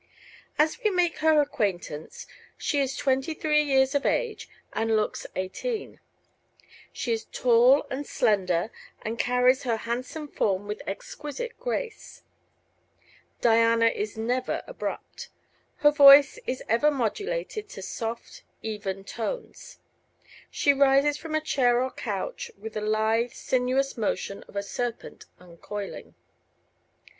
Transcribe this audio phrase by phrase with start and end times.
[0.57, 2.25] As we make her acquaintance
[2.57, 5.99] she is twenty three years of age and looks eighteen.
[6.91, 8.71] She is tall and slender
[9.03, 12.23] and carries her handsome form with exquisite grace.
[13.41, 15.29] Diana is never abrupt;
[15.85, 19.77] her voice is ever modulated to soft, even tones;
[20.49, 25.25] she rises from a chair or couch with the lithe, sinuous motion of a serpent
[25.39, 26.15] uncoiling.